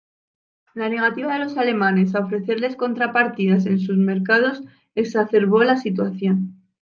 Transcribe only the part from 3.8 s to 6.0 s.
mercados exacerbó la